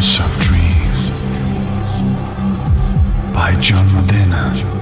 [0.00, 1.10] House of Dreams
[3.34, 4.79] by John Medina.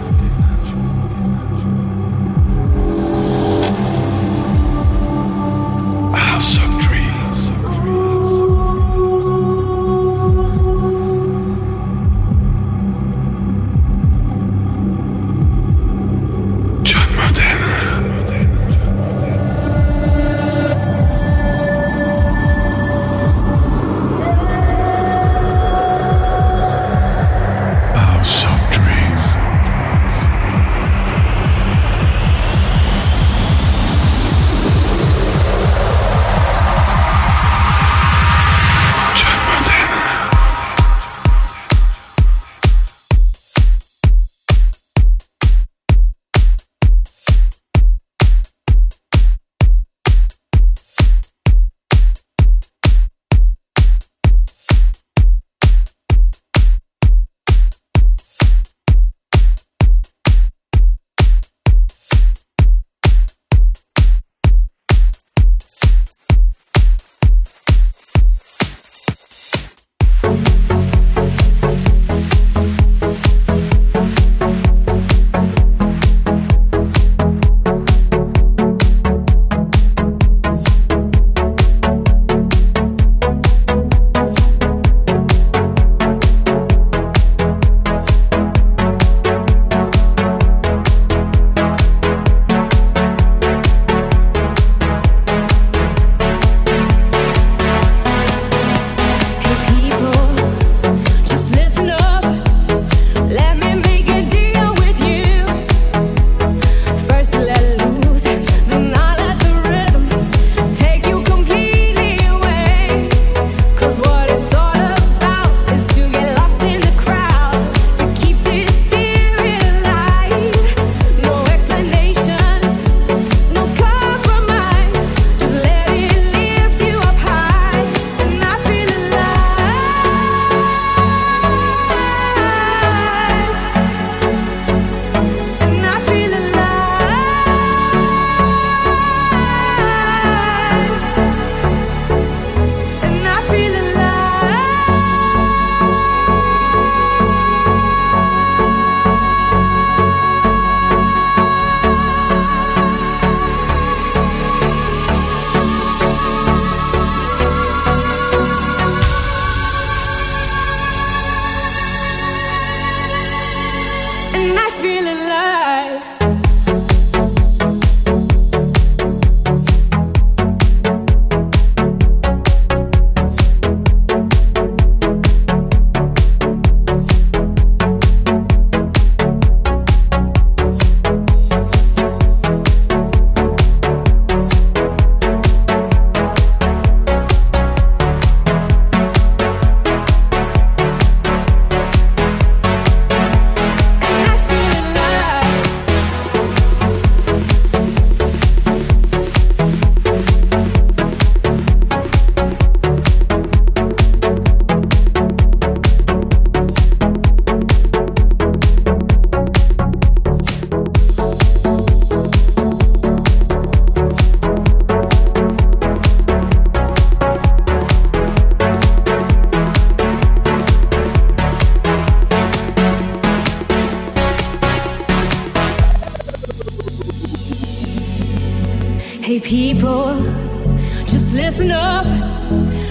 [231.09, 232.05] Just listen up.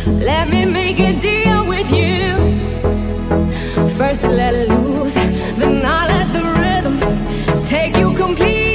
[0.08, 2.26] Let me make a deal with you.
[3.98, 8.67] First, let it loose, then I'll let the rhythm take you complete.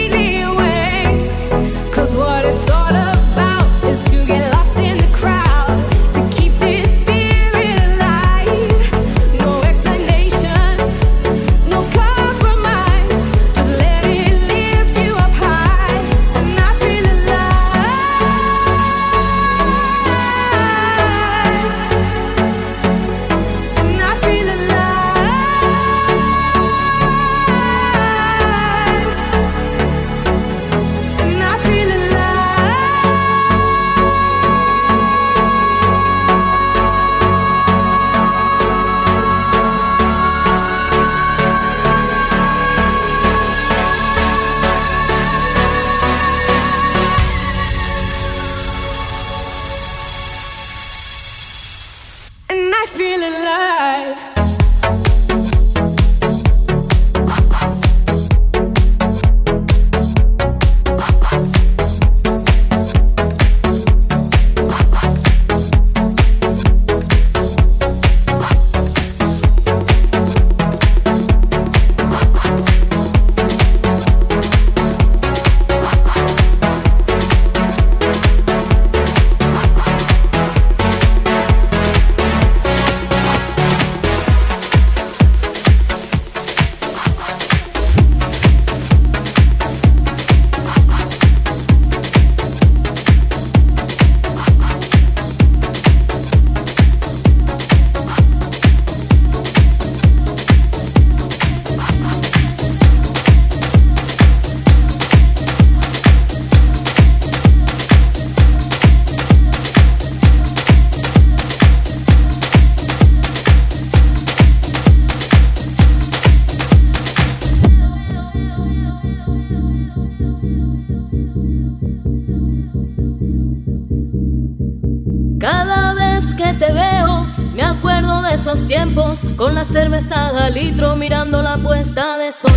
[130.90, 132.51] Mirando la puesta de sol,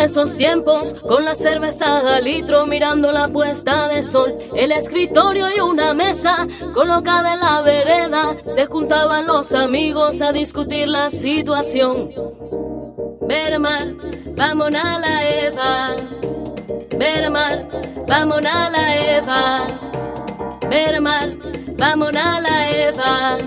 [0.00, 5.60] esos tiempos, con la cerveza al litro mirando la puesta de sol, el escritorio y
[5.60, 12.10] una mesa colocada en la vereda, se juntaban los amigos a discutir la situación.
[13.22, 13.88] Vermar,
[14.36, 15.90] vamos a la Eva.
[16.96, 17.68] Vermar,
[18.06, 19.66] vamos a la Eva.
[20.68, 21.30] Vermar,
[21.76, 23.38] vamos a la Eva.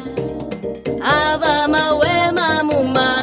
[2.63, 3.22] Muma,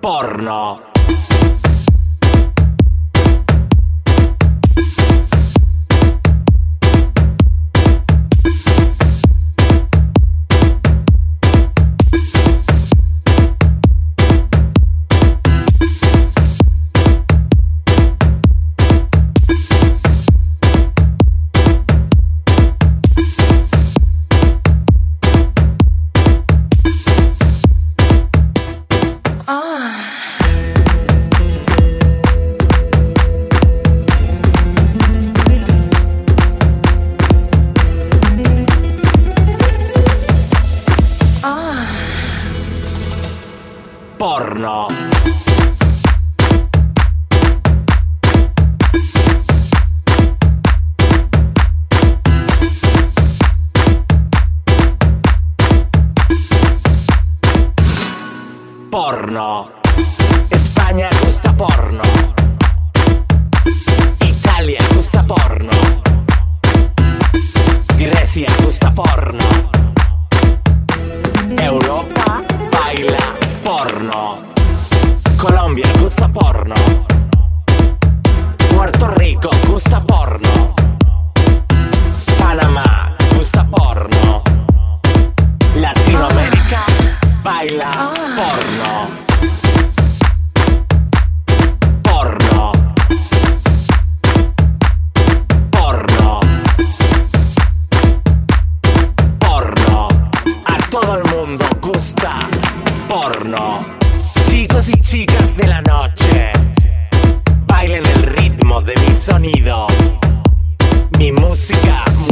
[0.00, 0.80] Porno.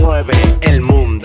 [0.01, 1.18] Mueve el mundo.